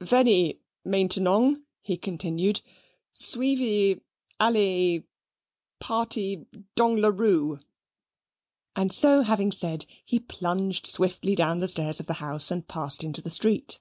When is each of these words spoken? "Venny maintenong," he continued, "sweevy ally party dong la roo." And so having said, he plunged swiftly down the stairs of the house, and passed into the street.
"Venny 0.00 0.60
maintenong," 0.86 1.64
he 1.82 1.96
continued, 1.96 2.60
"sweevy 3.16 4.00
ally 4.38 5.00
party 5.80 6.46
dong 6.76 6.98
la 6.98 7.08
roo." 7.08 7.58
And 8.76 8.92
so 8.92 9.22
having 9.22 9.50
said, 9.50 9.86
he 10.04 10.20
plunged 10.20 10.86
swiftly 10.86 11.34
down 11.34 11.58
the 11.58 11.66
stairs 11.66 11.98
of 11.98 12.06
the 12.06 12.12
house, 12.22 12.52
and 12.52 12.68
passed 12.68 13.02
into 13.02 13.20
the 13.20 13.28
street. 13.30 13.80